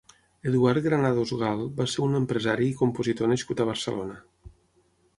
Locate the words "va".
1.81-1.87